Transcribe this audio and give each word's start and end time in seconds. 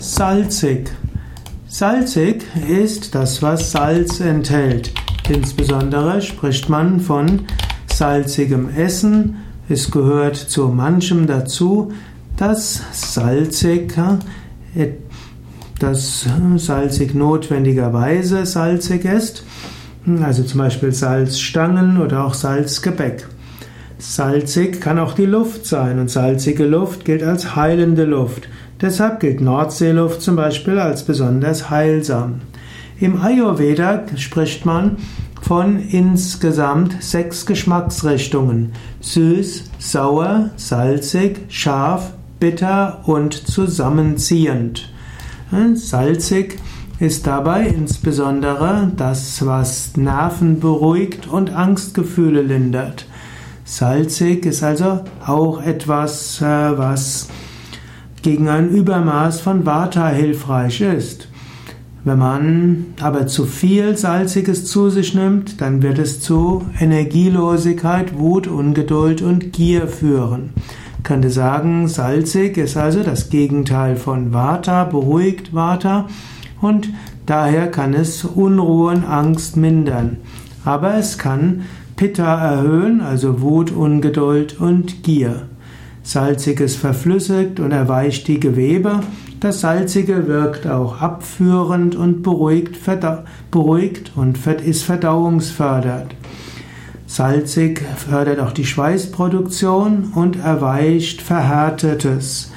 Salzig. 0.00 0.90
Salzig 1.66 2.44
ist 2.68 3.16
das, 3.16 3.42
was 3.42 3.72
Salz 3.72 4.20
enthält. 4.20 4.92
Insbesondere 5.28 6.22
spricht 6.22 6.68
man 6.68 7.00
von 7.00 7.42
salzigem 7.86 8.68
Essen. 8.70 9.38
Es 9.68 9.90
gehört 9.90 10.36
zu 10.36 10.68
manchem 10.68 11.26
dazu, 11.26 11.92
dass 12.36 12.80
salzig, 12.92 13.94
dass 15.80 16.26
salzig 16.56 17.14
notwendigerweise 17.14 18.46
salzig 18.46 19.04
ist. 19.04 19.42
Also 20.22 20.44
zum 20.44 20.58
Beispiel 20.58 20.92
Salzstangen 20.92 22.00
oder 22.00 22.24
auch 22.24 22.34
Salzgebäck. 22.34 23.26
Salzig 23.98 24.80
kann 24.80 24.98
auch 25.00 25.12
die 25.12 25.26
Luft 25.26 25.66
sein 25.66 25.98
und 25.98 26.08
salzige 26.08 26.64
Luft 26.64 27.04
gilt 27.04 27.24
als 27.24 27.56
heilende 27.56 28.04
Luft. 28.04 28.48
Deshalb 28.80 29.18
gilt 29.18 29.40
Nordseeluft 29.40 30.22
zum 30.22 30.36
Beispiel 30.36 30.78
als 30.78 31.02
besonders 31.02 31.68
heilsam. 31.68 32.40
Im 33.00 33.20
Ayurveda 33.20 34.04
spricht 34.16 34.64
man 34.64 34.98
von 35.42 35.80
insgesamt 35.80 37.02
sechs 37.02 37.44
Geschmacksrichtungen. 37.44 38.72
Süß, 39.00 39.64
sauer, 39.78 40.50
salzig, 40.56 41.40
scharf, 41.48 42.12
bitter 42.38 43.00
und 43.04 43.34
zusammenziehend. 43.34 44.92
Salzig 45.74 46.58
ist 47.00 47.26
dabei 47.26 47.66
insbesondere 47.66 48.92
das, 48.96 49.44
was 49.44 49.96
Nerven 49.96 50.60
beruhigt 50.60 51.26
und 51.26 51.50
Angstgefühle 51.50 52.42
lindert. 52.42 53.06
Salzig 53.70 54.46
ist 54.46 54.62
also 54.62 55.00
auch 55.26 55.62
etwas, 55.62 56.40
äh, 56.40 56.44
was 56.44 57.28
gegen 58.22 58.48
ein 58.48 58.70
Übermaß 58.70 59.42
von 59.42 59.66
Vata 59.66 60.08
hilfreich 60.08 60.80
ist. 60.80 61.28
Wenn 62.02 62.18
man 62.18 62.86
aber 62.98 63.26
zu 63.26 63.44
viel 63.44 63.94
Salziges 63.94 64.64
zu 64.64 64.88
sich 64.88 65.14
nimmt, 65.14 65.60
dann 65.60 65.82
wird 65.82 65.98
es 65.98 66.22
zu 66.22 66.64
Energielosigkeit, 66.80 68.18
Wut, 68.18 68.46
Ungeduld 68.46 69.20
und 69.20 69.52
Gier 69.52 69.86
führen. 69.86 70.54
Ich 70.96 71.04
könnte 71.04 71.28
sagen, 71.28 71.88
salzig 71.88 72.56
ist 72.56 72.78
also 72.78 73.02
das 73.02 73.28
Gegenteil 73.28 73.96
von 73.96 74.32
Vata, 74.32 74.84
beruhigt 74.84 75.54
Vata 75.54 76.08
und 76.62 76.88
daher 77.26 77.70
kann 77.70 77.92
es 77.92 78.24
Unruhe 78.24 78.92
und 78.92 79.04
Angst 79.04 79.58
mindern. 79.58 80.16
Aber 80.64 80.94
es 80.94 81.18
kann 81.18 81.64
Pitta 81.98 82.40
erhöhen, 82.40 83.00
also 83.00 83.40
Wut, 83.42 83.72
Ungeduld 83.72 84.60
und 84.60 85.02
Gier. 85.02 85.48
Salziges 86.04 86.76
verflüssigt 86.76 87.58
und 87.58 87.72
erweicht 87.72 88.28
die 88.28 88.38
Gewebe. 88.38 89.00
Das 89.40 89.62
Salzige 89.62 90.28
wirkt 90.28 90.64
auch 90.68 91.00
abführend 91.00 91.96
und 91.96 92.22
beruhigt, 92.22 92.78
beruhigt 93.50 94.12
und 94.14 94.38
ist 94.46 94.84
verdauungsfördernd. 94.84 96.14
Salzig 97.08 97.82
fördert 97.96 98.38
auch 98.38 98.52
die 98.52 98.64
Schweißproduktion 98.66 100.12
und 100.14 100.36
erweicht 100.36 101.20
Verhärtetes. 101.20 102.52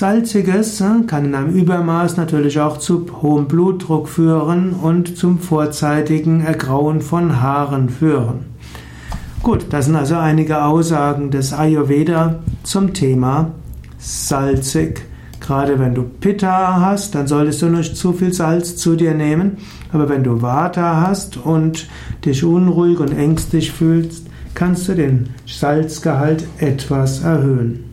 Salziges 0.00 0.80
äh, 0.80 1.02
kann 1.06 1.26
in 1.26 1.34
einem 1.34 1.50
Übermaß 1.50 2.16
natürlich 2.16 2.58
auch 2.58 2.78
zu 2.78 3.04
hohem 3.20 3.48
Blutdruck 3.48 4.08
führen 4.08 4.72
und 4.72 5.18
zum 5.18 5.38
vorzeitigen 5.38 6.40
Ergrauen 6.40 7.02
von 7.02 7.42
Haaren 7.42 7.90
führen. 7.90 8.46
Gut, 9.42 9.66
das 9.68 9.84
sind 9.84 9.96
also 9.96 10.16
einige 10.16 10.64
Aussagen 10.64 11.30
des 11.30 11.52
Ayurveda 11.52 12.36
zum 12.62 12.94
Thema 12.94 13.50
salzig. 13.98 15.02
Gerade 15.38 15.78
wenn 15.78 15.94
du 15.94 16.04
Pitta 16.04 16.80
hast, 16.80 17.14
dann 17.14 17.26
solltest 17.26 17.60
du 17.60 17.66
nicht 17.66 17.94
zu 17.94 18.14
viel 18.14 18.32
Salz 18.32 18.76
zu 18.76 18.96
dir 18.96 19.12
nehmen. 19.12 19.58
Aber 19.92 20.08
wenn 20.08 20.24
du 20.24 20.40
Vata 20.40 21.06
hast 21.06 21.36
und 21.36 21.88
dich 22.24 22.42
unruhig 22.42 23.00
und 23.00 23.12
ängstlich 23.14 23.70
fühlst, 23.70 24.28
kannst 24.54 24.88
du 24.88 24.94
den 24.94 25.28
Salzgehalt 25.44 26.46
etwas 26.58 27.22
erhöhen. 27.22 27.89